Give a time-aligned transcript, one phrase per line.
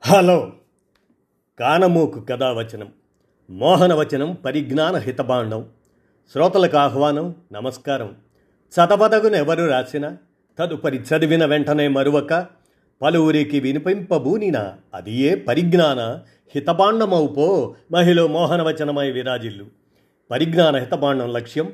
[0.00, 0.52] Hello.
[1.58, 2.92] కానమూకు కథావచనం
[3.50, 5.68] మోహనవచనం పరిజ్ఞాన హితబాండం
[6.32, 8.16] శ్రోతలకు ఆహ్వానం నమస్కారం.
[8.74, 10.16] చదవదగునెవరు రాసిన
[10.58, 12.46] తదుపరి చదివిన వెంటనే మరువక
[13.02, 16.00] పలువురికి వినిపింపబూనిన అది ఏ పరిజ్ఞాన
[16.54, 19.66] హితబాండమవుపో మహిళ మోహనవచనమై విరాజిల్లు.
[20.30, 21.72] పరిజ్ఞాన హితబాండం లక్ష్యం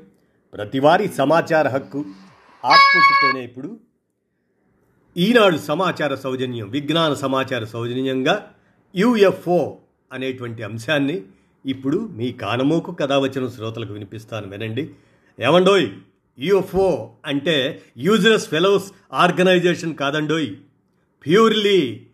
[0.54, 2.04] ప్రతివారీ సమాచార హక్కు
[2.64, 3.80] ఆకృతితోనే ఇప్పుడు
[5.16, 8.50] ఈనాడు సమాచార సౌజన్యం విజ్ఞాన సమాచార సౌజన్యంగా
[8.96, 9.72] యుఎఫ్ఓ
[10.12, 11.22] అనేటువంటి అంశాన్ని
[11.66, 14.48] ఇప్పుడు మీ కానమోకు కథ వచ్చిన శ్రోతలకు వినిపిస్తాను.
[14.48, 14.90] వినండి.
[15.40, 15.88] ఏమండోయ్?
[16.38, 20.54] యుఎఫ్ఓ అంటే యూజ్లెస్ ఫెలోస్ ఆర్గనైజేషన్ కాదండోయ్.
[21.26, 22.06] ప్యూర్లీ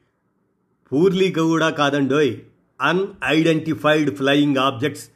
[0.93, 2.37] పూర్లీ కూడా కాదండోయ్.
[2.81, 5.09] అన్ఐడెంటిఫైడ్ ఫ్లయింగ్ ఆబ్జెక్ట్స్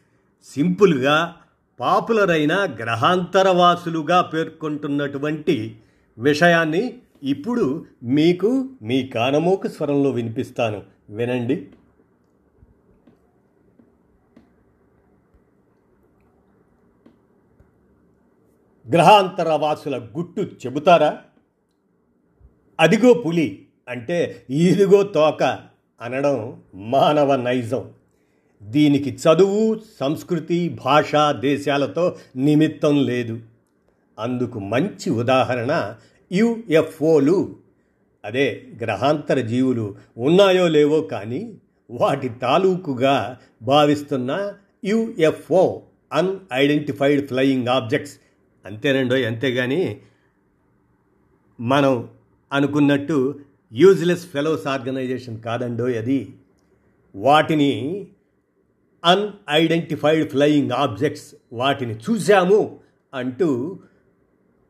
[0.44, 1.36] సింపుల్గా
[1.80, 5.76] పాపులర్ అయిన గ్రహాంతరవాసులుగా పేర్కొంటున్నటువంటి
[6.18, 10.82] విషయాన్ని ఇప్పుడు మీకు మీ కానమోక స్వరంలో వినిపిస్తాను.
[11.10, 11.66] వినండి.
[18.92, 21.22] గ్రహాంతర వాసుల గుట్టు చెబుతారా?
[22.80, 25.42] అదిగో పులి అంటే ఇదిగో తోక
[26.00, 27.90] అనడం మానవ నైజం.
[28.62, 33.40] దీనికి చదువు సంస్కృతి భాష దేశాలతో నిమిత్తం లేదు.
[34.18, 35.94] అందుకు మంచి ఉదాహరణ
[36.32, 37.56] యుఎఫ్ఓలు.
[38.24, 41.54] అదే గ్రహాంతర జీవులు ఉన్నాయో లేవో కానీ
[41.90, 45.80] వాటి తాలూకుగా భావిస్తున్న యుఎఫ్ఓ
[46.12, 48.16] అన్ఐడెంటిఫైడ్ ఫ్లయింగ్ ఆబ్జెక్ట్స్
[48.66, 50.00] అంతేనండో అంతేగాని
[51.60, 52.08] మనం
[52.52, 53.38] అనుకున్నట్టు
[53.72, 56.34] యూజ్లెస్ ఫెలోస్ ఆర్గనైజేషన్ కాదండో అది.
[57.14, 58.06] వాటిని
[59.04, 62.78] అన్ఐడెంటిఫైడ్ ఫ్లయింగ్ ఆబ్జెక్ట్స్ వాటిని చూశాము
[63.14, 63.78] అంటూ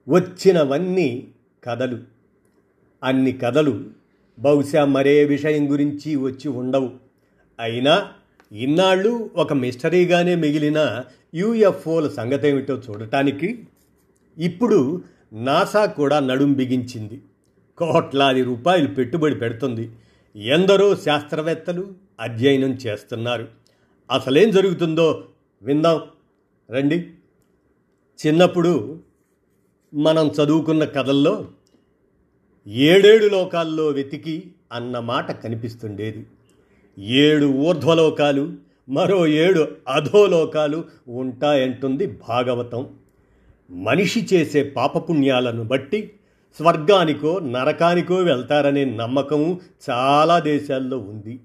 [0.09, 1.29] వచ్చినవన్నీ
[1.65, 1.99] కథలు.
[3.05, 3.85] అన్ని కథలు
[4.39, 6.93] బహుశా మరే విషయం గురించి వచ్చి ఉండవు.
[7.61, 8.09] అయినా
[8.53, 11.05] ఇన్నాళ్ళు ఒక మిస్టరీగానే మిగిలిన
[11.35, 13.67] యూఎఫ్ఓల సంగతేమిటో చూడటానికి
[14.39, 17.23] ఇప్పుడు నాసా కూడా నడుం బిగించింది.
[17.79, 19.91] కోట్లాది రూపాయలు పెట్టుబడి పెడుతుంది.
[20.37, 23.49] ఎందరో శాస్త్రవేత్తలు అధ్యయనం చేస్తున్నారు.
[24.11, 25.25] అసలేం జరుగుతుందో
[25.63, 26.01] విందాం.
[26.71, 27.11] రండి.
[28.27, 28.99] చిన్నప్పుడు
[29.95, 31.47] మనం చదువుకున్న కథల్లో
[32.67, 36.27] ఏడేడు లోకాల్లో వెతికి అన్న మాట కనిపిస్తుండేది.
[36.99, 38.53] ఏడు ఊర్ధ్వలోకాలు
[38.89, 42.89] మరో ఏడు అధోలోకాలు ఉంటాయంటుంది భాగవతం.
[43.71, 46.11] మనిషి చేసే పాపపుణ్యాలను బట్టి
[46.57, 51.41] స్వర్గానికో నరకానికో వెళ్తారనే నమ్మకం చాలా దేశాల్లో ఉంది.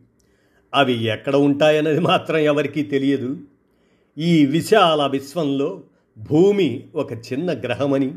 [0.74, 3.38] అవి ఎక్కడ ఉంటాయన్నది మాత్రం ఎవరికీ తెలియదు.
[4.18, 5.82] ఈ విశాల విశ్వంలో
[6.30, 8.14] భూమి ఒక చిన్న గ్రహమని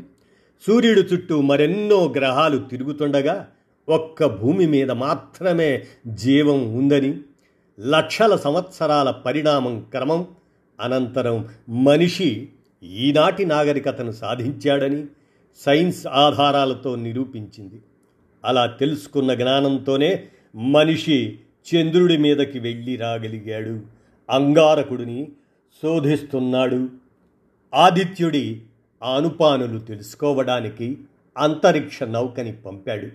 [0.61, 3.47] సూర్యుడు చుట్టూ మరెన్నో గ్రహాలు తిరుగుతుండగా
[3.89, 7.17] ఒక్క భూమి మీద మాత్రమే జీవం ఉందని
[7.79, 10.27] లక్షల సంవత్సరాల పరిణామం క్రమం
[10.79, 12.49] అనంతరం మనిషి
[12.83, 15.05] ఈనాటి నాగరికతను సాధించాడని
[15.55, 17.81] సైన్స్ ఆధారాలతో నిరూపించింది.
[18.45, 20.23] అలా తెలుసుకున్న జ్ఞానంతోనే
[20.55, 21.39] మనిషి
[21.75, 23.81] చంద్రుడి మీదకి వెళ్ళి రాగలిగాడు
[24.29, 25.31] అంగారకుడిని
[25.83, 26.89] శోధిస్తున్నాడు.
[27.73, 28.61] ఆదిత్యుడి
[29.03, 30.97] ఆనుపానులు తెలుసుకోవడానికి
[31.37, 33.07] అంతరిక్ష నౌకని పంపాడు.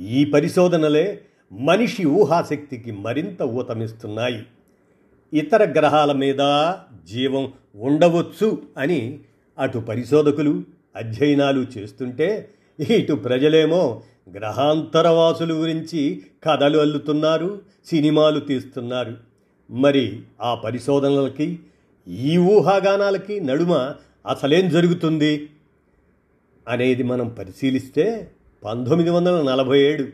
[0.00, 1.20] ఈ పరిశోధనలే
[1.52, 4.42] మనిషి ఊహాశక్తికి మరింత ఊతమిస్తున్నాయి.
[5.32, 6.72] ఇతర గ్రహాల మీద
[7.10, 9.20] జీవం ఉండవచ్చు అని
[9.58, 10.62] అటు పరిశోధకులు
[10.96, 12.50] అధ్యయనాలు చేస్తుంటే
[12.90, 14.02] ఇటు ప్రజలేమో
[14.34, 19.16] గ్రహాంతరవాసుల గురించి కథలు అల్లుతున్నారు సినిమాలు తీస్తున్నారు.
[19.70, 21.58] మరి ఆ పరిశోధనలకి
[22.08, 23.92] ఈ ఊహాగానాలకి నడుమ
[24.26, 25.48] అసలేం జరుగుతుంది
[26.68, 28.30] అనేది మనం పరిశీలిస్తే
[28.64, 30.08] పంతొమ్మిది వందల నలభై ఏడు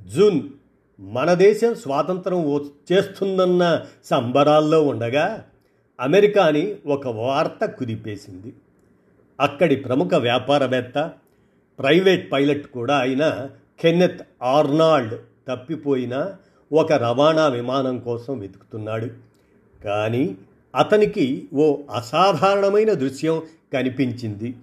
[0.00, 0.42] జూన్
[1.00, 5.44] మన దేశం స్వాతంత్రం వచ్చేస్తుందన్న సంబరాల్లో ఉండగా
[6.00, 8.54] అమెరికాని ఒక వార్త కుదిపేసింది.
[9.40, 11.10] అక్కడి ప్రముఖ వ్యాపారవేత్త
[11.78, 13.48] ప్రైవేట్ పైలట్ కూడా అయిన
[13.80, 15.14] కెన్నెత్ ఆర్నాల్డ్
[15.48, 16.34] తప్పిపోయిన
[16.72, 19.10] ఒక రవాణా విమానం కోసం వెతుకుతున్నాడు.
[19.84, 20.36] కానీ
[20.74, 23.42] అతనికి ఓ అసాధారణమైన దృశ్యం
[23.72, 24.54] కనిపించింది.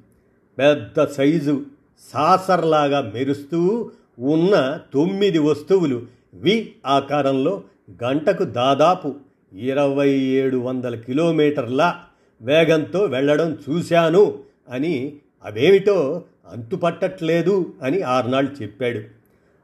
[0.58, 1.66] పెద్ద సైజు
[2.14, 3.90] సాసర్లాగా మెరుస్తూ
[4.20, 7.64] ఉన్న తొమ్మిది వస్తువులు వి ఆకారంలో
[8.04, 9.16] గంటకు దాదాపు
[9.54, 11.96] ఇరవై ఏడు వందల కిలోమీటర్ల
[12.42, 14.38] వేగంతో వెళ్ళడం చూశాను
[14.70, 15.14] అని
[15.46, 19.02] అవేమిటో అంతుపట్టట్లేదు అని ఆర్నాల్డ్ చెప్పాడు.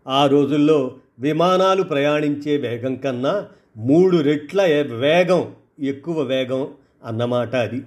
[0.08, 3.48] ఆ రోజుల్లో విమానాలు ప్రయాణించే వేగం కన్నా
[3.78, 6.68] మూడు రెట్ల వేగం ఎక్కువ వేగం
[7.06, 7.82] అన్నమాట అది.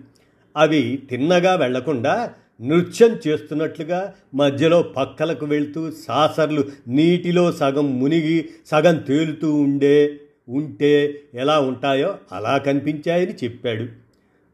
[0.56, 10.21] అవి తిన్నగా వెళ్ళకుండా నృత్యం చేస్తున్నట్లుగా మధ్యలో పక్కలకు వెళ్తూ సాసర్లు నీటిలో సగం మునిగి సగం తేలుతూ ఉండే
[10.49, 13.87] ఉంటే ఎలా ఉంటాయో అలా కనిపించాయని చెప్పాడు.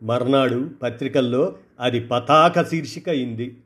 [0.04, 3.56] మర్నాడు పత్రికల్లో అది పతాక శీర్షిక అయింది.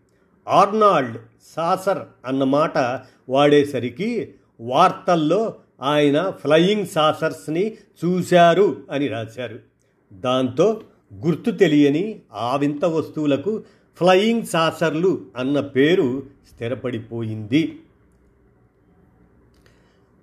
[0.49, 1.19] ఆర్నాల్డ్
[1.57, 7.75] సాసర్ అన్నమాట వాడేసరికి వార్తల్లో ఆయన ఫ్లయింగ్ సాసర్స్ని
[8.05, 9.59] చూశారు అని రాశారు.
[10.13, 10.81] దాంతో
[11.15, 13.65] గుర్తు తెలియని ఆ వింత వస్తువులకు
[13.97, 16.23] ఫ్లయింగ్ సాసర్లు అన్న పేరు
[16.55, 17.79] స్థిరపడిపోయింది.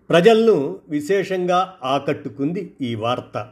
[0.09, 3.49] ప్రజలను విశేషంగా ఆకట్టుకుంది ఈ వార్త.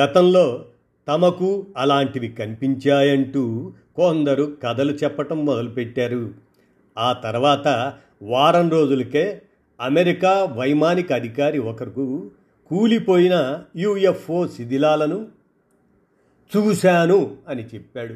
[0.00, 0.64] గతంలో
[1.08, 6.34] తమకు అలాంటివి కనిపించాయంటూ కొందరు కథలు చెప్పటం మొదలుపెట్టారు.
[6.98, 9.42] ఆ తర్వాత వారం రోజులకే
[9.80, 12.30] అమెరికా వైమానిక అధికారి ఒకరు
[12.70, 15.26] కూలిపోయిన యుఎఫ్ఓ శిథిలాలను
[16.56, 18.14] చూశాను అని చెప్పాడు.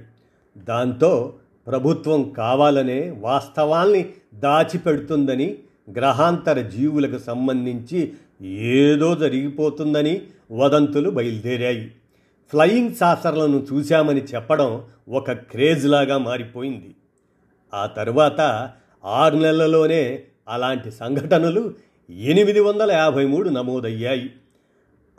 [0.57, 1.35] దాంతో
[1.67, 5.59] ప్రభుత్వం కావాలనే వాస్తవాల్ని దాచిపెడుతుందని
[5.91, 8.13] గ్రహాంతర జీవులకు సంబంధించి
[8.43, 10.23] ఏదో జరిగిపోతుందని
[10.53, 11.93] వదంతులు బయలుదేరాయి.
[12.53, 16.95] ఫ్లయింగ్ సాసర్లను చూశామని చెప్పడం ఒక క్రేజ్ లాగా మారిపోయింది.
[17.75, 18.71] ఆ తర్వాత
[19.05, 21.75] ఆరు నెలల్లోనే అలాంటి సంఘటనలు
[22.11, 24.31] ఎనిమిది వందల యాభై మూడు నమోదయ్యాయి.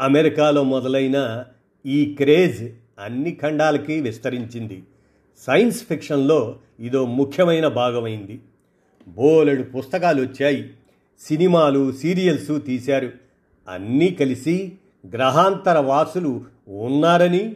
[0.01, 1.45] అమెరికాలో మొదలైన
[1.85, 4.83] ఈ క్రేజ్ అన్ని ఖండాలకి విస్తరించింది.
[5.39, 8.39] సైన్స్ ఫిక్షన్లో ఇదో ముఖ్యమైన భాగమైంది.
[9.07, 10.69] బోలెడు పుస్తకాలు వచ్చాయి.
[11.19, 13.11] సినిమాలు సీరియల్స్ తీశారు.
[13.69, 14.71] అన్నీ కలిసి
[15.13, 17.55] గ్రహాంతర వాసులు ఉన్నారని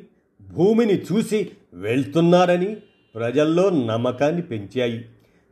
[0.53, 2.77] భూమిని చూసి వెళ్తున్నారని
[3.15, 5.05] ప్రజల్లో నమ్మకాన్ని పెంచాయి.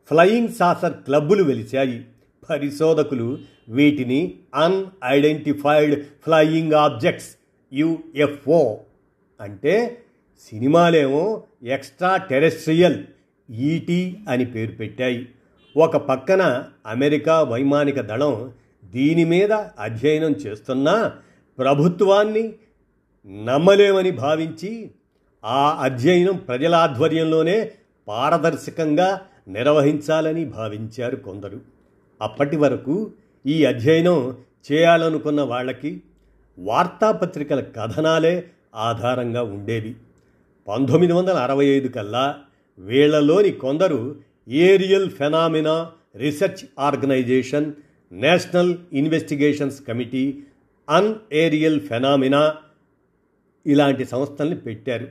[0.07, 2.05] ఫ్లయింగ్ సాసర్ క్లబ్బులు వెలిచాయి
[2.49, 3.37] పరిశోధకులు
[3.69, 7.29] వీటిని అన్ఐడెంటిఫైడ్ ఫ్లయింగ్ ఆబ్జెక్ట్స్
[7.71, 8.77] యుఎఫ్ఓ
[9.39, 9.75] అంటే
[10.47, 13.03] సినిమాలేమో ఎక్స్ట్రా టెరెస్ట్రియల్
[13.49, 15.27] ఈటీ అని పేరు పెట్టాయి.
[15.75, 18.53] ఒక పక్కన అమెరికా వైమానిక దళం
[18.83, 21.13] దీని మీద అధ్యయనం చేస్తున్నా
[21.57, 22.53] ప్రభుత్వాన్ని
[23.43, 24.91] నమ్మలేమని భావించి
[25.43, 27.71] ఆ అధ్యయనం ప్రజల ఆధ్వర్యంలోనే
[28.07, 31.74] పారదర్శకంగా నిర్వహించాలని భావించారు కొందరు.
[32.25, 32.95] అప్పటి వరకు
[33.45, 34.17] ఈ అధ్యయనం
[34.71, 35.91] చేయాలనుకున్న వాళ్ళకి
[36.57, 38.35] వార్తాపత్రికల కథనాలే
[38.75, 39.91] ఆధారంగా ఉండేవి.
[40.67, 42.25] పంతొమ్మిది వందల అరవై ఐదు కల్లా
[42.77, 44.15] వీళ్ళలోని కొందరు
[44.47, 47.67] aerial phenomena research organisation
[48.11, 50.25] national investigations committee
[50.89, 52.55] on aerial phenomena
[53.65, 55.07] ఇలాంటి సంస్థల్ని పెట్టారు.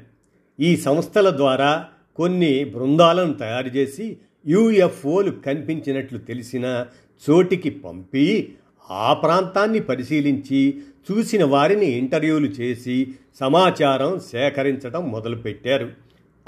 [0.60, 1.70] ఈ సంస్థల ద్వారా
[2.16, 4.16] కొన్ని బృందాలను తయారు చేసి
[4.46, 6.86] యూఎఫ్ఓలు కనిపించినట్లు తెలిసిన
[7.30, 8.54] చోటికి పంపి
[8.90, 10.82] ఆ ప్రాంతాన్ని పరిశీలించి
[11.12, 15.92] చూసిన వారిని ఇంటర్వ్యూలు చేసి సమాచారం సేకరించడం మొదలుపెట్టారు.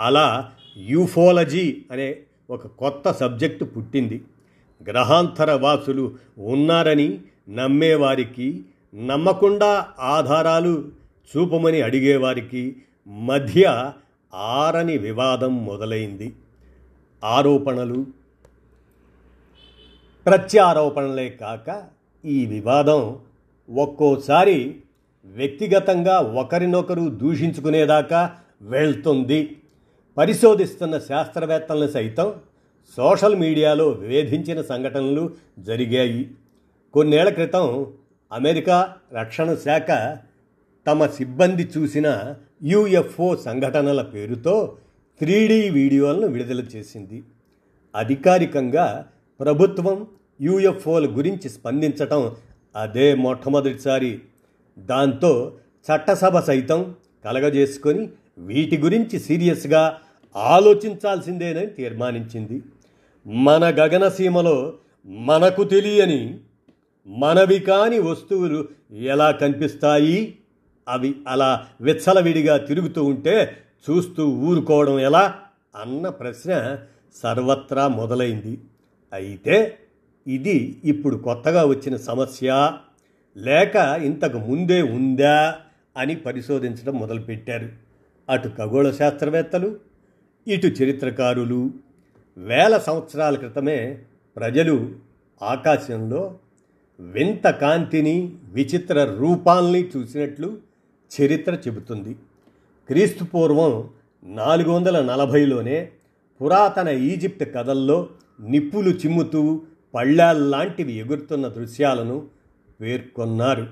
[0.00, 2.16] అలా యూఫోలజీ అనే
[2.50, 4.22] ఒక కొత్త సబ్జెక్టు పుట్టింది.
[4.88, 7.18] గ్రహాంతర వాసులు ఉన్నారని
[7.48, 8.64] నమ్మేవారికి
[8.94, 10.88] నమ్మకుండా ఆధారాలు
[11.36, 12.76] చూపమని అడిగేవారికి
[13.08, 13.92] మధ్య
[14.34, 16.32] ఆరని వివాదం మొదలైంది.
[17.24, 18.06] ఆరోపణలు
[20.26, 21.84] ప్రత్యారోపణలే కాక
[22.24, 23.18] ఈ వివాదం
[23.70, 24.80] ఒక్కోసారి
[25.24, 29.56] వ్యక్తిగతంగా ఒకరినొకరు దూషించుకునేదాకా వెళ్తుంది.
[30.16, 32.34] పరిశోధిస్తున్న శాస్త్రవేత్తలను సైతం
[32.96, 36.30] సోషల్ మీడియాలో వేధించిన సంఘటనలు జరిగాయి.
[36.94, 37.86] కొన్నేళ్ళ క్రితం
[38.32, 39.90] అమెరికా రక్షణ శాఖ
[40.86, 44.76] తమ సిబ్బంది చూసిన యుఎఫ్ఓ సంఘటనల పేరుతో
[45.20, 47.22] త్రీడీ వీడియోలను విడుదల చేసింది.
[47.94, 49.06] అధికారికంగా
[49.40, 50.06] ప్రభుత్వం
[50.40, 52.36] యుఎఫ్ఓల గురించి స్పందించటం
[52.76, 54.20] అదే మొట్టమొదటిసారి.
[54.78, 55.52] దాంతో
[55.86, 59.98] చట్టసభ సైతం కలగజేసుకొని వీటి గురించి సీరియస్గా
[60.36, 62.62] ఆలోచించాల్సిందేనని తీర్మానించింది.
[63.26, 64.72] మన గగనసీమలో
[65.06, 66.38] మనకు తెలియని
[67.06, 70.38] మనవి కాని వస్తువులు ఎలా కనిపిస్తాయి?
[70.88, 73.56] అవి అలా విచ్చలవిడిగా తిరుగుతూ ఉంటే
[73.90, 75.34] చూస్తూ ఊరుకోవడం ఎలా?
[75.76, 76.78] అన్న ప్రశ్న
[77.22, 78.58] సర్వత్రా మొదలైంది.
[79.16, 79.78] అయితే
[80.26, 82.72] ఇది ఇప్పుడు కొత్తగా వచ్చిన సమస్య.
[83.36, 85.58] లేక ఇంతకు ముందే ఉందా
[85.96, 87.68] అని పరిశోధించడం మొదలుపెట్టారు
[88.30, 89.76] అటు ఖగోళ శాస్త్రవేత్తలు
[90.48, 91.70] ఇటు చరిత్రకారులు.
[92.38, 94.02] వేల సంవత్సరాల క్రితమే
[94.36, 94.92] ప్రజలు
[95.42, 96.38] ఆకాశంలో
[97.00, 100.58] వింత కాంతిని విచిత్ర రూపాల్ని చూసినట్లు
[101.10, 102.14] చరిత్ర చెబుతుంది.
[102.86, 103.90] క్రీస్తు పూర్వం
[104.24, 105.90] నాలుగు వందల నలభైలోనే
[106.40, 108.08] పురాతన ఈజిప్ట్ కథల్లో
[108.40, 109.60] నిప్పులు చిమ్ముతూ
[109.94, 112.26] పళ్ళాల్లాంటివి ఎగురుతున్న దృశ్యాలను
[112.80, 113.66] పేర్కొన్నారు.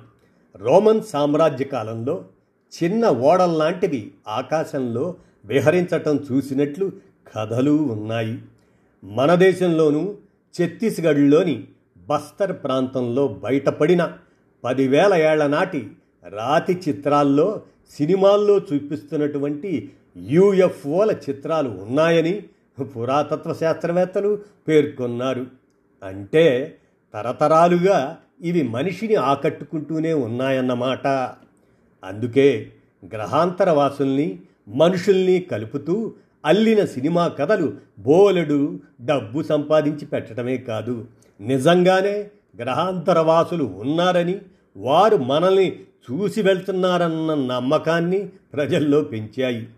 [0.56, 2.24] రోమన్ సామ్రాజ్య కాలంలో
[2.72, 6.92] చిన్న ఓడల్లాంటివి ఆకాశంలో విహరించటం చూసినట్లు
[7.36, 8.38] కథలు ఉన్నాయి.
[9.04, 10.14] మన దేశంలోనూ
[10.54, 11.64] ఛత్తీస్గఢ్లోని
[11.98, 14.12] బస్తర్ ప్రాంతంలో బయటపడిన
[14.64, 15.90] పదివేల ఏళ్ళ నాటి
[16.28, 22.42] రాతి చిత్రాల్లో సినిమాల్లో చూపిస్తున్నటువంటి యూఎఫ్ఓల చిత్రాలు ఉన్నాయని
[22.82, 24.38] పురాతత్వ శాస్త్రవేత్తలు
[24.68, 25.46] పేర్కొన్నారు.
[26.02, 26.76] అంటే
[27.14, 31.06] తరతరాలుగా ఇవి మనిషిని ఆకట్టుకుంటూనే ఉన్నాయన్నమాట.
[32.04, 32.72] అందుకే
[33.12, 36.12] గ్రహాంతర వాసుల్ని మనుషుల్ని కలుపుతూ
[36.44, 41.06] అల్లిన సినిమా కథలు బోలెడు డబ్బు సంపాదించి పెట్టడమే కాదు.
[41.40, 42.28] నిజంగానే
[42.58, 44.40] గ్రహాంతర వాసులు ఉన్నారని
[44.76, 49.68] వారు మనల్ని చూసి వెళ్తున్నారన్న నమ్మకాన్ని ప్రజల్లో పెంచాయి.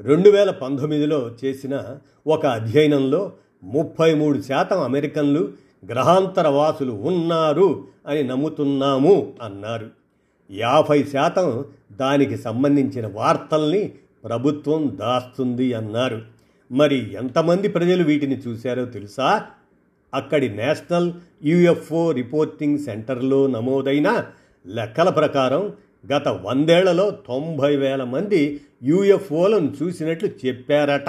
[0.00, 1.96] రెండు వేల పంతొమ్మిదిలో చేసిన
[2.26, 3.32] ఒక అధ్యయనంలో
[3.64, 5.52] ముప్పై మూడు శాతం అమెరికన్లు
[5.90, 9.90] గ్రహాంతరవాసులు ఉన్నారు అని నమ్ముతున్నాము అన్నారు.
[10.50, 13.92] యాభై శాతం దానికి సంబంధించిన వార్తల్ని
[14.24, 16.22] ప్రభుత్వం దాస్తుంది అన్నారు.
[16.72, 19.46] మరి ఎంతమంది ప్రజలు వీటిని చూశారో తెలుసా?
[20.14, 21.12] అక్కడి నేషనల్
[21.44, 24.24] యుఎఫ్ఓ రిపోర్టింగ్ సెంటర్లో నమోదైన
[24.66, 25.72] లెక్కల ప్రకారం
[26.10, 31.08] గత వందేళ్ళలో తొంభై వేల మంది యూఎఫ్ఓలను చూసినట్లు చెప్పారట.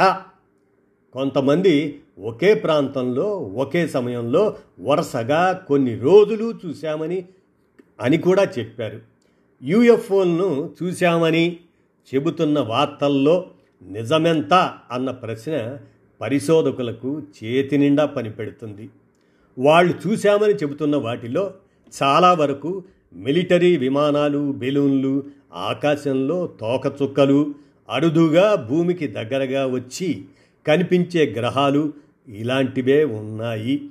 [1.13, 7.25] కొంతమంది ఒకే ప్రాంతంలో ఒకే సమయంలో వరుసగా కొన్ని రోజులు చూశామని
[8.01, 8.99] అని కూడా చెప్పారు.
[9.63, 11.59] యూఎఫ్ఓలను చూశామని
[12.15, 13.45] చెబుతున్న వార్తల్లో
[13.81, 14.53] నిజమెంత
[14.91, 15.77] అన్న ప్రశ్న
[16.21, 18.89] పరిశోధకులకు చేతి నిండా పనిపెడుతుంది.
[19.59, 21.53] వాళ్ళు చూశామని చెబుతున్న వాటిలో
[22.03, 22.83] చాలా వరకు
[23.15, 27.55] మిలిటరీ విమానాలు బెలూన్లు ఆకాశంలో తోకచుక్కలు
[27.89, 30.25] అరుదుగా భూమికి దగ్గరగా వచ్చి
[30.67, 31.93] కనిపించే గ్రహాలు
[32.27, 33.89] ఇలాంటివే ఉన్నాయి.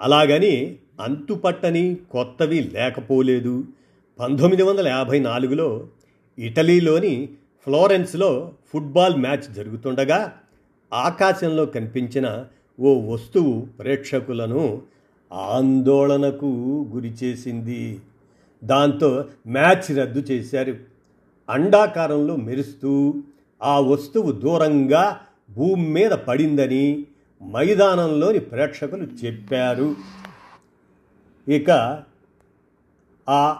[0.00, 3.64] అలాగని అంతుపట్టని కొత్తవి లేకపోలేదు.
[4.20, 5.86] పంతొమ్మిది వందల యాభై నాలుగులో
[6.38, 7.28] ఇటలీలోని
[7.64, 10.32] ఫ్లోరెన్స్లో ఫుట్బాల్ మ్యాచ్ జరుగుతుండగా
[10.94, 12.44] ఆకాశంలో కనిపించిన
[12.80, 14.82] ఓ వస్తువు ప్రేక్షకులను
[15.32, 16.46] ఆందోళనకు
[16.94, 17.98] గురిచేసింది.
[18.64, 20.76] దాంతో మ్యాచ్ రద్దు చేశారు.
[21.50, 23.22] అండాకారంలో మెరుస్తూ
[23.62, 27.06] ఆ వస్తువు దూరంగా భూమి మీద పడిందని
[27.50, 29.96] మైదానంలోని ప్రేక్షకులు చెప్పారు.
[31.48, 32.02] ఇక
[33.28, 33.56] ఆ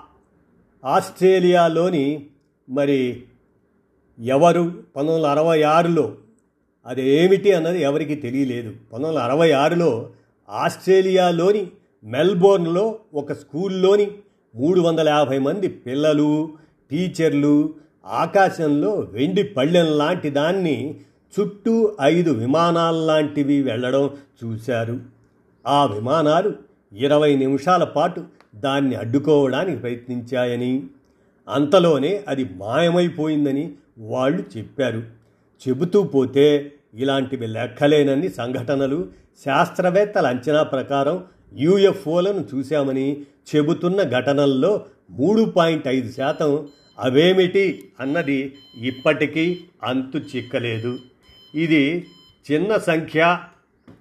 [0.85, 2.27] ఆస్ట్రేలియాలోని
[2.71, 3.23] మరి
[4.21, 6.15] ఎవరు పంతొమ్మిది వందల అరవై ఆరులో
[6.87, 8.71] అది ఏమిటి అన్నది ఎవరికి తెలియలేదు.
[8.71, 10.11] పంతొమ్మిది వందల అరవై ఆరులో
[10.51, 11.71] ఆస్ట్రేలియాలోని
[12.05, 14.11] మెల్బోర్న్లో ఒక స్కూల్లోని
[14.55, 16.49] మూడు వందల యాభై మంది పిల్లలు
[16.91, 17.75] టీచర్లు
[18.07, 21.01] ఆకాశంలో వెండి పళ్ళెం లాంటి దాన్ని
[21.41, 24.11] చుట్టూ ఐదు విమానాల్లాంటివి వెళ్ళడం
[24.45, 25.01] చూశారు.
[25.67, 26.53] ఆ విమానాలు
[26.93, 30.83] ఇరవై నిమిషాల పాటు దాన్ని అడ్డుకోవడానికి ప్రయత్నించాయని.
[31.49, 35.03] అంతలోనే అది మాయమైపోయిందని వాళ్ళు చెప్పారు.
[35.69, 39.09] చెబుతూ పోతే ఇలాంటివి లెక్కలేనన్ని సంఘటనలు
[39.45, 50.19] శాస్త్రవేత్తల అంచనా ప్రకారం యూఎఫ్ఓలను చూశామని చెబుతున్న ఘటనల్లో మూడు పాయింట్ ఐదు శాతం అవేమిటి అన్నది ఇప్పటికీ అంతు
[50.19, 50.99] చిక్కలేదు.
[51.55, 52.07] ఇది
[52.53, 53.39] చిన్న సంఖ్య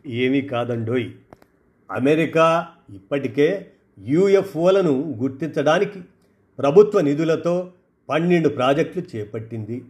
[0.08, 1.10] ఏమీ కాదండోయ్.
[1.92, 3.70] అమెరికా ఇప్పటికే
[4.00, 6.00] యూఎఫ్ఓలను గుర్తించడానికి
[6.60, 7.72] ప్రభుత్వ నిధులతో
[8.10, 9.84] పన్నెండు ప్రాజెక్టులు చేపట్టింది.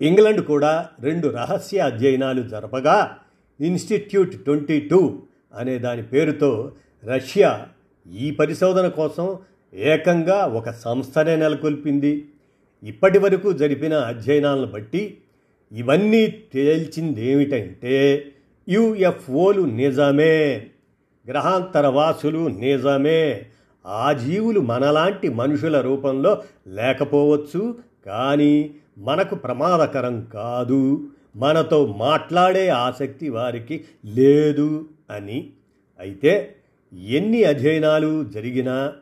[0.00, 3.16] ఇంగ్లండ్ కూడా రెండు రహస్య అధ్యయనాలు జరపగా
[3.60, 5.22] ఇన్స్టిట్యూట్ ట్వంటీ టూ
[5.54, 6.72] అనే దాని పేరుతో
[7.04, 7.66] రష్యా
[8.06, 9.38] ఈ పరిశోధన కోసం
[9.74, 12.26] ఏకంగా ఒక సంస్థనే నెలకొల్పింది.
[12.82, 15.18] ఇప్పటి వరకు జరిపిన అధ్యయనాలను బట్టి
[15.72, 18.24] ఇవన్నీ తేల్చిందేమిటంటే
[18.68, 20.68] యుఎఫ్ఓలు నిజమే
[21.28, 23.46] గ్రహాంతరవాసులు నిజమే
[23.86, 27.74] ఆ జీవులు మనలాంటి మనుషుల రూపంలో లేకపోవచ్చు
[28.06, 35.52] కానీ మనకు ప్రమాదకరం కాదు మనతో మాట్లాడే ఆసక్తి వారికి లేదు అని.
[36.00, 36.56] అయితే
[36.92, 38.92] ఎన్ని అధ్యయనాలు జరిగినా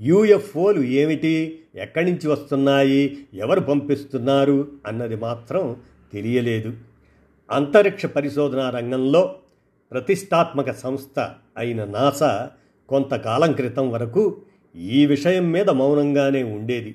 [0.00, 5.76] యూఎఫ్ఓలు ఏమిటి ఎక్కడి నుంచి వస్తున్నాయి ఎవరు పంపిస్తున్నారు అన్నది మాత్రం
[6.12, 6.72] తెలియలేదు.
[7.50, 9.36] అంతరిక్ష పరిశోధన రంగంలో
[9.92, 12.50] ప్రతిష్టాత్మక సంస్థ అయిన నాసా
[12.88, 14.42] కొంతకాలం క్రితం వరకు
[14.76, 16.94] ఈ విషయం మీద మౌనంగానే ఉండేది.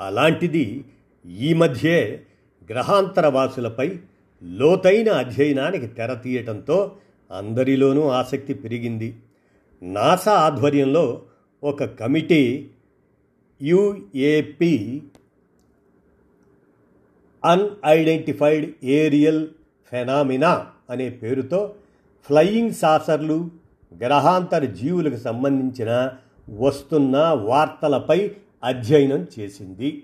[0.00, 0.84] అలాంటిది
[1.26, 2.26] ఈ మధ్యే
[2.70, 3.98] గ్రహాంతరవాసులపై
[4.44, 6.92] లోతైన అధ్యయనానికి తెర తీయటంతో
[7.30, 9.16] అందరిలోనూ ఆసక్తి పెరిగింది.
[9.82, 11.22] నాసా ఆధ్వర్యంలో
[11.64, 12.70] ఒక committee
[13.62, 15.02] UAP
[17.44, 19.48] unidentified aerial
[19.92, 21.74] phenomena అనే పేరుతో
[22.26, 23.48] ఫ్లయింగ్ సాసర్లు
[23.96, 26.12] గ్రహాంతర జీవులకు సంబంధించిన
[26.50, 28.30] వస్తున్న వార్తలపై
[28.64, 30.02] అధ్యయనం చేసింది.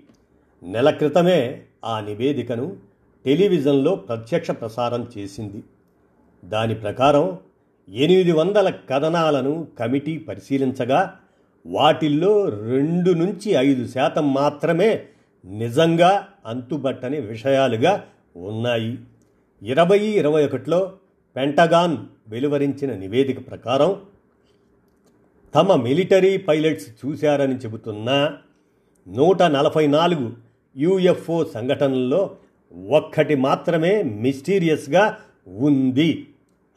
[0.63, 2.77] నెల క్రితమే ఆ నివేదికను
[3.25, 5.63] టెలివిజన్లో ప్రత్యక్ష ప్రసారం చేసింది.
[6.45, 7.37] దాని ప్రకారం
[7.89, 11.15] ఎనిమిది వందల కథనాలను కమిటీ పరిశీలించగా
[11.65, 15.03] వాటిల్లో రెండు నుంచి ఐదు శాతం మాత్రమే
[15.45, 18.03] నిజంగా అంతుబట్టని విషయాలుగా
[18.35, 18.97] ఉన్నాయి.
[19.63, 20.93] ఇరవై ఇరవై ఒకటిలో
[21.35, 24.01] పెంటగాన్ వెలువరించిన నివేదిక ప్రకారం
[25.55, 28.37] తమ మిలిటరీ పైలట్స్ చూశారని చెబుతున్న
[29.07, 30.33] నూట నలభై నాలుగు
[30.77, 32.35] యుఎఫ్ఓ సంఘటనల్లో
[32.89, 35.17] ఒక్కటి మాత్రమే మిస్టీరియస్గా
[35.47, 36.27] ఉంది.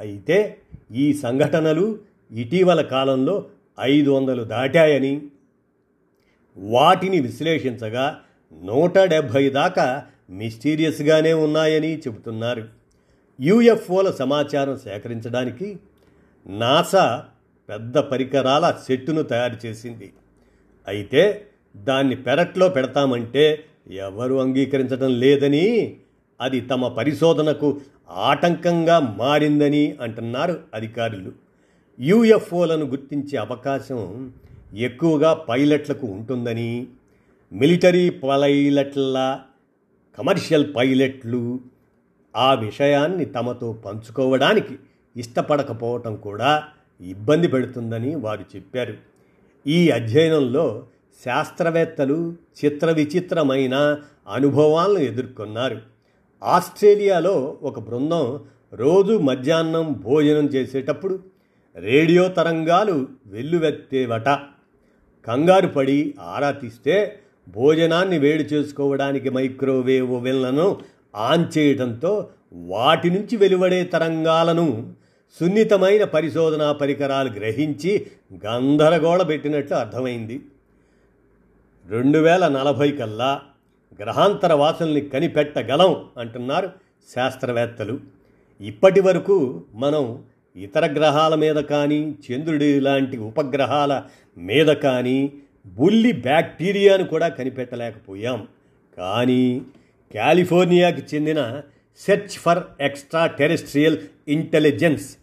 [0.00, 0.56] అయితే
[0.92, 1.98] ఈ సంఘటనలు
[2.32, 3.46] ఇటీవల కాలంలో
[3.80, 5.22] ఐదు వందలు దాటాయని.
[6.56, 8.20] వాటిని విశ్లేషించగా
[8.62, 12.68] నూట డెబ్భై దాకా మిస్టీరియస్గానే ఉన్నాయని చెబుతున్నారు.
[13.40, 15.78] యుఎఫ్ఓల సమాచారం సేకరించడానికి
[16.46, 17.24] నాసా
[17.68, 20.12] పెద్ద పరికరాల సెట్టును తయారు చేసింది.
[20.88, 25.96] అయితే దాన్ని పెరట్లో పెడతామంటే ఎవరు అంగీకరించడం లేదని
[26.40, 27.80] అది తమ పరిశోధనకు
[28.10, 31.32] ఆటంకంగా మారిందని అంటున్నారు అధికారులు.
[32.00, 34.32] యుఎఫ్ఓలను గుర్తించే అవకాశం
[34.74, 36.86] ఎక్కువగా పైలట్లకు ఉంటుందని
[37.52, 39.40] మిలిటరీ పైలట్ల
[40.18, 41.60] కమర్షియల్ పైలట్లు
[42.36, 44.78] ఆ విషయాన్ని తమతో పంచుకోవడానికి
[45.16, 46.64] ఇష్టపడకపోవటం కూడా
[47.00, 48.94] ఇబ్బంది పెడుతుందని వారు చెప్పారు.
[49.66, 50.86] ఈ అధ్యయనంలో
[51.24, 55.89] శాస్త్రవేత్తలు చిత్ర విచిత్రమైన అనుభవాలను ఎదుర్కొన్నారు.
[56.42, 58.40] ఆస్ట్రేలియాలో ఒక బృందం
[58.74, 61.18] రోజు మధ్యాహ్నం భోజనం చేసేటప్పుడు
[61.76, 64.28] రేడియో తరంగాలు వెల్లువెత్తేవట.
[65.26, 67.18] కంగారు పడి ఆరా తీస్తే
[67.48, 70.78] భోజనాన్ని వేడి చేసుకోవడానికి మైక్రోవేవ్ ఓవెన్లను
[71.16, 74.92] ఆన్ చేయడంతో వాటి నుంచి వెలువడే తరంగాలను
[75.40, 78.06] సున్నితమైన పరిశోధనా పరికరాలు గ్రహించి
[78.46, 80.40] గందరగోళ పెట్టినట్లు అర్థమైంది.
[81.88, 83.42] రెండు వేల నలభై కల్లా
[84.00, 86.72] గ్రహాంతర వాసుల్ని కనిపెట్టగలం అంటున్నారు
[87.14, 88.00] శాస్త్రవేత్తలు.
[88.60, 90.24] ఇప్పటి వరకు మనం
[90.56, 94.02] ఇతర గ్రహాల మీద కానీ చంద్రుడి లాంటి ఉపగ్రహాల
[94.38, 95.32] మీద కానీ
[95.66, 98.48] బుల్లి బ్యాక్టీరియాను కూడా కనిపెట్టలేకపోయాం.
[98.98, 99.62] కానీ
[100.14, 101.62] కాలిఫోర్నియాకి చెందిన
[101.98, 103.98] search for extra terrestrial
[104.28, 105.16] intelligence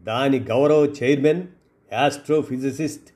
[0.00, 1.42] దాని గౌరవ చైర్మన్
[1.92, 3.13] యాస్ట్రోఫిజిసిస్ట్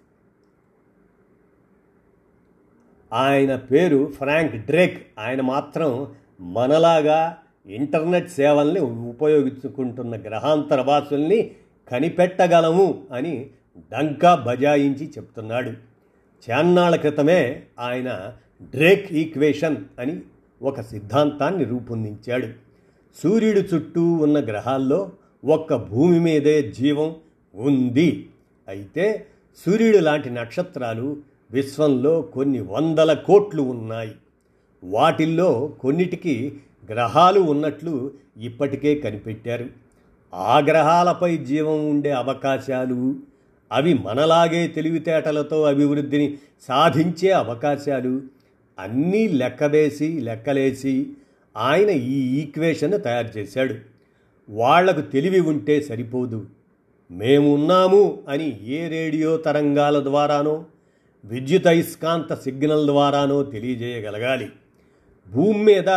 [3.13, 5.07] ఆయన పేరు ఫ్రాంక్ డ్రేక్.
[5.19, 6.07] ఆయన మాత్రం
[6.41, 11.51] మనలాగా ఇంటర్నెట్ సేవల్ని ఉపయోగించుకుంటున్న గ్రహాంతర వాసుల్ని
[11.91, 13.47] కనిపెట్టగలము అని
[13.93, 15.73] డంకా బజాయించి చెప్తున్నాడు.
[16.51, 20.21] చాన్నాళ్ళ క్రితమే ఆయన డ్రేక్ ఈక్వేషన్ అని
[20.63, 22.47] ఒక సిద్ధాంతాన్ని రూపొందించాడు.
[23.23, 25.13] సూర్యుడి చుట్టూ ఉన్న గ్రహాల్లో
[25.45, 27.17] ఒక్క భూమి మీదే జీవం
[27.55, 28.29] ఉంది.
[28.69, 29.27] అయితే
[29.67, 31.17] సూర్యుడు లాంటి నక్షత్రాలు
[31.53, 34.13] విశ్వంలో కొన్ని వందల కోట్లు ఉన్నాయి.
[34.85, 36.53] వాటిల్లో కొన్నిటికి
[36.91, 39.67] గ్రహాలు ఉన్నట్లు ఇప్పటికే కనిపెట్టారు.
[40.35, 43.17] ఆ గ్రహాలపై జీవం ఉండే అవకాశాలు
[43.73, 48.23] అవి మనలాగే తెలివితేటలతో అభివృద్ధిని సాధించే అవకాశాలు
[48.79, 51.07] అన్నీ లెక్కవేసి లెక్కలేసి
[51.57, 53.75] ఆయన ఈ ఈక్వేషన్ తయారు చేశాడు.
[54.51, 56.47] వాళ్ళకు తెలివి ఉంటే సరిపోదు.
[57.11, 60.65] మేమున్నాము అని ఏ రేడియో తరంగాల ద్వారానో
[61.25, 64.49] విద్యుత్ అయస్కాంత సిగ్నల్ ద్వారానో తెలియజేయగలగాలి.
[65.33, 65.89] భూమి మీద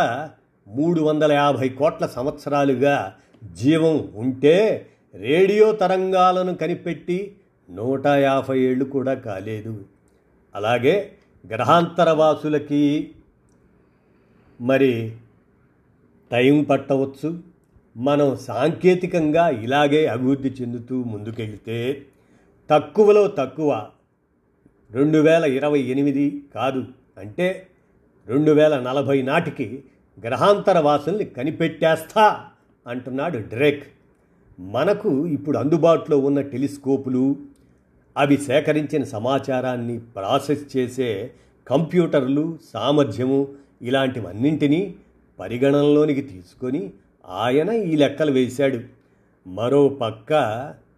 [0.68, 3.14] మూడు వందల యాభై కోట్ల సంవత్సరాలుగా
[3.52, 7.36] జీవం ఉంటే రేడియో తరంగాలను కనిపెట్టి
[7.70, 9.84] నూట యాభై ఏళ్ళు కూడా కాలేదు.
[10.54, 11.12] అలాగే
[11.48, 13.10] గ్రహాంతరవాసులకి
[14.60, 15.12] మరి
[16.32, 17.38] టైం పట్టవచ్చు.
[17.96, 22.02] మనం సాంకేతికంగా ఇలాగే అభివృద్ధి చెందుతూ ముందుకెళ్తే
[22.70, 23.86] తక్కువలో తక్కువ
[24.94, 26.84] రెండు వేల ఇరవై ఎనిమిది కాదు
[27.18, 27.68] అంటే
[28.28, 29.82] రెండు వేల నలభై నాటికి
[30.24, 32.44] గ్రహాంతర వాసుల్ని కనిపెట్టేస్తా
[32.86, 33.84] అంటున్నాడు డ్రేక్.
[34.60, 37.36] మనకు ఇప్పుడు అందుబాటులో ఉన్న టెలిస్కోపులు
[38.16, 41.30] అవి సేకరించిన సమాచారాన్ని ప్రాసెస్ చేసే
[41.66, 43.48] కంప్యూటర్లు సామర్థ్యము
[43.82, 44.94] ఇలాంటివన్నింటినీ
[45.38, 46.90] పరిగణనలోనికి తీసుకొని
[47.28, 48.80] ఆయన ఈ లెక్కలు వేశాడు.
[49.46, 50.32] మరో పక్క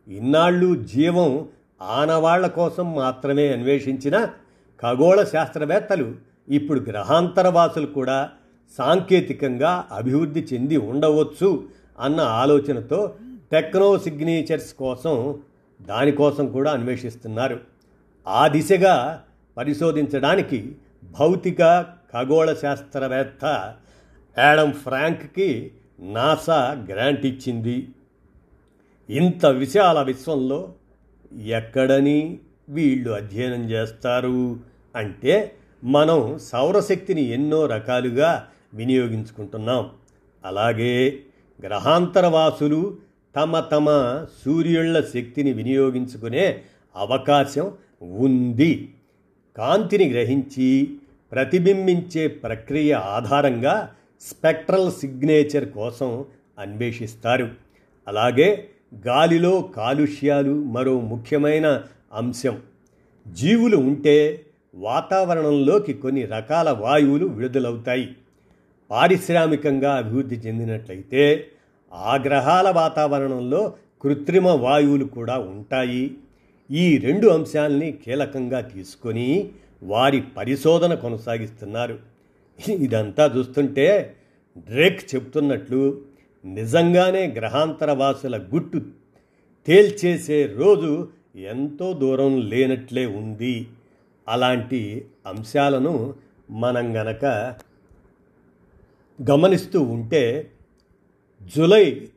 [0.09, 1.48] ఇన్నాళ్ళు జీవం
[1.80, 4.24] ఆనవాళ్ళ కోసం మాత్రమే అన్వేషించిన
[4.82, 6.14] ఖగోళ శాస్త్రవేత్తలు
[6.48, 8.30] ఇప్పుడు గ్రహాంతరవాసులు కూడా
[8.78, 11.68] సాంకేతికంగా అభివృద్ధి చెంది ఉండవచ్చు
[12.00, 13.14] అన్న ఆలోచనతో
[13.52, 15.38] టెక్నో సిగ్నేచర్స్ కోసం
[15.82, 17.60] దానికోసం కూడా అన్వేషిస్తున్నారు.
[18.26, 19.22] ఆ దిశగా
[19.56, 21.82] పరిశోధించడానికి భౌతిక
[22.12, 23.74] ఖగోళ శాస్త్రవేత్త
[24.38, 27.88] యాడమ్ ఫ్రాంక్కి నాసా గ్రాంట్ ఇచ్చింది.
[29.10, 30.74] ఇంత విశాల విశ్వంలో
[31.42, 34.57] ఎక్కడని వీళ్ళు అధ్యయనం చేస్తారు
[34.97, 39.90] అంటే మనం సౌరశక్తిని ఎన్నో రకాలుగా వినియోగించుకుంటున్నాం.
[40.44, 41.18] అలాగే
[41.62, 42.97] గ్రహాంతరవాసులు
[43.37, 43.87] తమ తమ
[44.44, 46.62] సూర్యుళ్ళ శక్తిని వినియోగించుకునే
[46.97, 48.94] అవకాశం ఉంది.
[49.57, 50.97] కాంతిని గ్రహించి
[51.33, 56.25] ప్రతిబింబించే ప్రక్రియ ఆధారంగా స్పెక్ట్రల్ సిగ్నేచర్ కోసం
[56.59, 57.49] అన్వేషిస్తారు.
[58.09, 58.68] అలాగే
[59.07, 62.61] గాలిలో కాలుష్యాలు మరో ముఖ్యమైన అంశం.
[63.28, 64.40] జీవులు ఉంటే
[64.74, 68.09] వాతావరణంలోకి కొన్ని రకాల వాయువులు విడుదలవుతాయి.
[68.90, 71.46] పారిశ్రామికంగా అభివృద్ధి చెందినట్లయితే
[71.92, 76.14] ఆ గ్రహాల వాతావరణంలో కృత్రిమ వాయువులు కూడా ఉంటాయి.
[76.70, 79.50] ఈ రెండు అంశాలని కీలకంగా తీసుకొని
[79.83, 81.98] వారి పరిశోధన కొనసాగిస్తున్నారు.
[82.68, 84.16] ఇదంతా చూస్తుంటే
[84.59, 86.00] డ్రేక్ చెప్తున్నట్లు
[86.44, 88.80] నిజంగానే గ్రహాంతరవాసుల గుట్టు
[89.66, 93.66] తేల్చేసే రోజు ఎంతో దూరం లేనట్లే ఉంది.
[94.28, 96.14] అలాంటి అంశాలను
[96.50, 97.24] మనం గనక
[99.30, 100.50] గమనిస్తూ ఉంటే
[101.42, 102.11] జూలై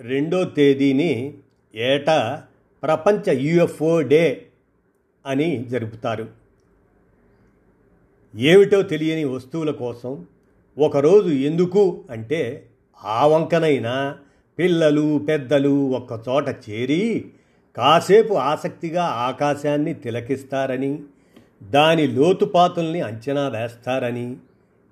[0.00, 1.34] రెండో తేదీని
[1.74, 2.44] ఏటా
[2.82, 4.46] ప్రపంచ యుఎఫ్ఓ డే
[5.26, 6.28] అని జరుపుతారు.
[8.36, 10.26] ఏమిటో తెలియని వస్తువుల కోసం
[10.78, 12.66] ఒకరోజు ఎందుకు అంటే
[13.04, 14.16] ఆ వంకనైనా
[14.58, 17.24] పిల్లలు పెద్దలు ఒక్కచోట చేరి
[17.76, 21.00] కాసేపు ఆసక్తిగా ఆకాశాన్ని తిలకిస్తారని
[21.62, 24.36] దాని లోతుపాతుల్ని అంచనా వేస్తారని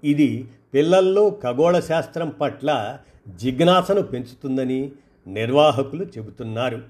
[0.04, 4.92] ఇది పిల్లల్లో ఖగోళ శాస్త్రం పట్ల జిజ్ఞాసను పెంచుతుందని
[5.26, 6.82] నిర్వాహకులు చెబుతున్నారు.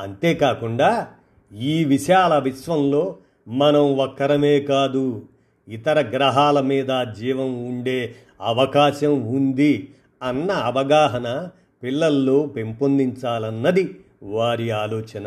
[0.00, 1.06] అంతేకాకుండా
[1.52, 3.16] ఈ విశాల విశ్వంలో
[3.48, 5.22] మనం ఒక్కరమే కాదు
[5.68, 9.88] ఇతర గ్రహాల మీద జీవం ఉండే అవకాశం ఉంది
[10.22, 11.28] అన్న అవగాహన
[11.82, 13.84] పిల్లల్లో పెంపొందించాలన్నది
[14.22, 15.26] వారి ఆలోచన.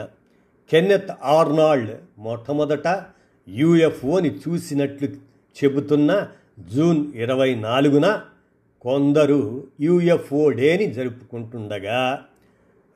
[0.69, 2.87] కెన్నెత్ ఆర్నాల్డ్ మొట్టమొదట
[3.47, 5.07] యుఎఫ్ఓని చూసినట్లు
[5.57, 6.11] చెబుతున్న
[6.73, 8.07] జూన్ ఇరవై నాలుగున
[8.85, 9.39] కొందరు
[9.81, 12.01] యుఎఫ్ఓ డేని జరుపుకుంటుండగా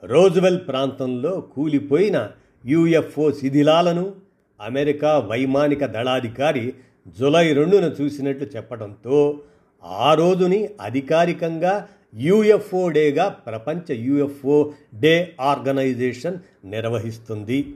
[0.03, 2.17] రోజ్వెల్ ప్రాంతంలో కూలిపోయిన
[2.63, 4.05] యుఎఫ్ఓ శిథిలాలను
[4.59, 6.65] అమెరికా వైమానిక దళాధికారి
[7.19, 9.17] జులై రెండున చూసినట్లు చెప్పడంతో
[9.83, 17.75] ఆ రోజుని అధికారికంగా యుఎఫ్ఓ డేగా ప్రపంచ యుఎఫ్ఓ డే ఆర్గనైజేషన్ నిర్వహిస్తుంది.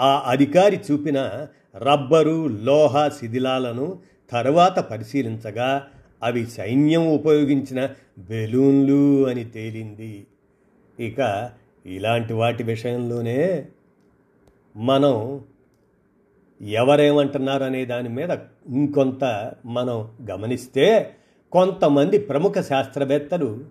[0.00, 3.98] ఆ అధికారి చూపిన రబ్బరు లోహ శిథిలాలను
[4.32, 5.86] తర్వాత పరిశీలించగా
[6.22, 10.26] అవి సైన్యం ఉపయోగించిన బెలూన్లు అని తేలింది.
[11.00, 11.50] ఇక
[11.86, 13.64] ఇలాంటి వాటి విషయంలోనే
[14.76, 15.40] మనం
[16.62, 21.14] ఎవరేమంటున్నారు అనే దాని మీద ఇంకొంత మనం గమనిస్తే
[21.52, 23.64] కొంతమంది ప్రముఖ శాస్త్రవేత్తలు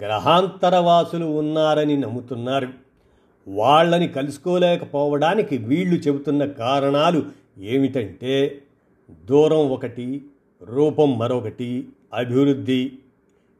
[0.00, 2.68] గ్రహాంతరవాసులు ఉన్నారని నమ్ముతున్నారు.
[3.48, 7.22] వాళ్ళని కలుసుకోలేకపోవడానికి వీళ్ళు చెబుతున్న కారణాలు
[7.58, 8.62] ఏమిటంటే
[9.24, 10.24] దూరం ఒకటి
[10.62, 12.92] రూపం మరొకటి అభివృద్ధి.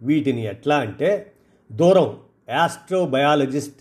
[0.02, 1.32] వీటిని ఎట్లా అంటే
[1.72, 2.16] దూరం
[2.48, 3.80] యాస్ట్రోబయాలజిస్ట్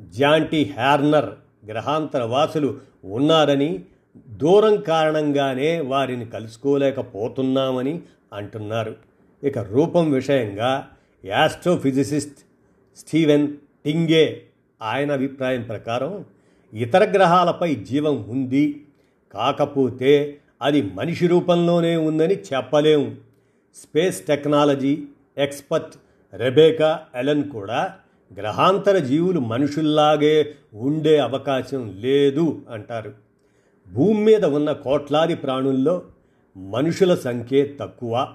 [0.00, 1.30] జాంటీ హ్యార్నర్
[1.66, 3.80] గ్రహాంతర వాసులు ఉన్నారని
[4.28, 8.00] దూరం కారణంగానే వారిని కలుసుకోలేకపోతున్నామని
[8.32, 9.11] అంటున్నారు.
[9.44, 10.88] ఇక రూపం విషయంగా
[11.24, 12.38] యాస్ట్రోఫిజిసిస్ట్
[12.98, 13.48] స్టీవెన్
[13.84, 14.46] టింగే
[14.82, 16.24] ఆయన అభిప్రాయం ప్రకారం
[16.72, 18.84] ఇతర గ్రహాలపై జీవం ఉంది
[19.34, 23.16] కాకపోతే అది మనిషి రూపంలోనే ఉందని చెప్పలేము
[23.74, 25.04] space technology
[25.38, 25.94] expert
[26.32, 27.94] Rebecca Allen కూడా
[28.38, 33.12] గ్రహాంతర జీవులు మనుషుల్లాగే ఉండే అవకాశం లేదు అంటారు.
[33.92, 36.02] భూమి మీద ఉన్న కోట్లాది ప్రాణుల్లో
[36.56, 38.34] మనుషుల సంఖ్య తక్కువ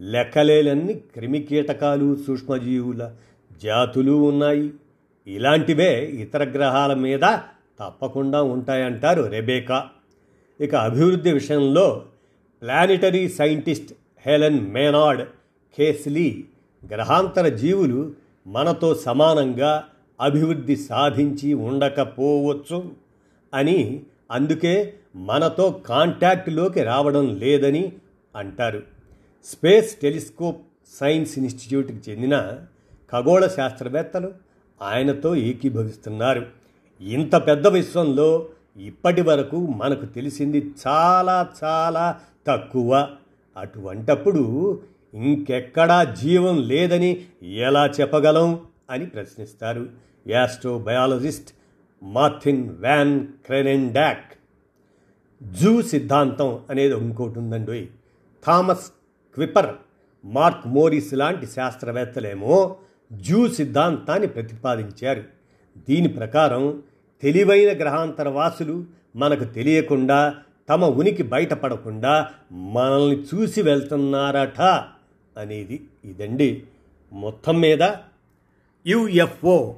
[0.00, 3.12] లెక్కలేలన్ని క్రిమికీటకాలు సూక్ష్మజీవుల
[3.62, 4.72] జాతులు ఉన్నాయి.
[5.26, 7.24] ఇలాంటివే ఇతర గ్రహాల మీద
[7.80, 9.90] తప్పకుండా ఉంటాయంటారు రెబేకా.
[10.60, 12.04] ఇక అభివృద్ధి విషయంలో
[12.62, 13.92] planetary scientist
[14.26, 15.22] Helen Maynard
[15.78, 16.44] Casely
[16.90, 18.12] గ్రహాంతర జీవులు
[18.46, 19.84] మనతో సమానంగా
[20.20, 22.92] అభివృద్ధి సాధించి ఉండకపోవచ్చు
[23.54, 27.92] అని అందుకే మనతో కాంటాక్ట్లోకి రావడం లేదని
[28.36, 28.82] అంటారు.
[29.44, 30.62] స్పేస్ టెలిస్కోప్
[31.00, 32.58] సైన్స్ ఇన్స్టిట్యూట్కి చెందిన
[33.12, 34.32] ఖగోళ శాస్త్రవేత్తలు
[34.82, 36.46] ఆయనతో ఏకీభవిస్తున్నారు.
[37.00, 43.08] ఇంత పెద్ద విశ్వంలో ఇప్పటి వరకు మనకు తెలిసింది చాలా చాలా తక్కువ.
[43.56, 44.80] అటువంటప్పుడు
[45.14, 49.88] ఇంకెక్కడా జీవం లేదని ఎలా చెప్పగలం అని ప్రశ్నిస్తారు.
[50.26, 51.48] Astrobiologist
[52.02, 54.32] Martin van Kranendonk.
[55.42, 57.88] Zoo సిద్ధాంతం అనేది ఇంకోటి ఉందండి
[58.46, 58.92] థామస్
[59.38, 59.70] క్విపర్
[60.24, 62.76] మార్క్ మోరిస్ లాంటి శాస్త్రవేత్తలేమో
[63.12, 65.24] జూ సిద్ధాంతాన్ని ప్రతిపాదించారు.
[65.88, 66.82] దీని ప్రకారం
[67.22, 68.84] తెలివైన గ్రహాంతర వాసులు
[69.16, 70.36] మనకు తెలియకుండా
[70.68, 74.60] తమ ఉనికి బయటపడకుండా మనల్ని చూసి వెళ్తున్నారట
[75.36, 76.62] అనేది ఇదండి.
[77.12, 77.82] మొత్తం మీద
[78.86, 79.74] యుఎఫ్ఓ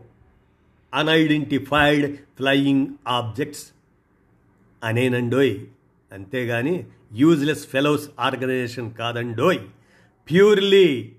[0.95, 3.67] అన్ఐడెంటిఫైడ్ ఫ్లయింగ్ ఆబ్జెక్ట్స్
[4.85, 5.55] అనేనండోయ్.
[6.13, 9.59] అంతేగాని యూజ్లెస్ ఫెలోస్ ఆర్గనైజేషన్ కాదండోయ్.
[10.31, 11.13] ప్యూర్లీ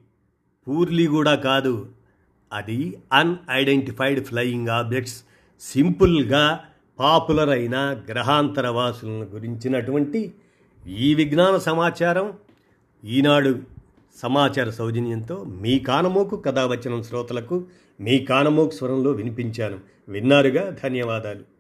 [0.68, 1.90] పూర్లీ కూడా కాదు.
[2.54, 5.24] అది అన్ఐడెంటిఫైడ్ ఫ్లయింగ్ ఆబ్జెక్ట్స్
[5.62, 6.60] సింపుల్గా
[7.00, 10.34] పాపులర్ అయిన గ్రహాంతర వాసులను గురించినటువంటి
[10.88, 12.34] ఈ విజ్ఞాన సమాచారం
[13.06, 13.60] ఈనాడు
[14.16, 17.66] సమాచార సౌజన్యంతో మీ కానమోకు కథావచనం శ్రోతలకు
[18.02, 19.80] మీ కానమోకు స్వరంలో వినిపించాను.
[20.10, 20.78] విన్నారుగా?
[20.84, 21.51] ధన్యవాదాలు.